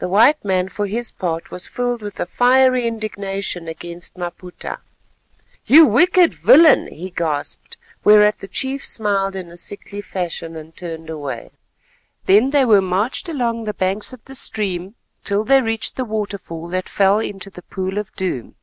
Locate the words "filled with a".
1.68-2.26